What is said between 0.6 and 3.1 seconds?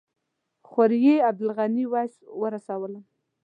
خوريي عبدالغني ویس ورسولم.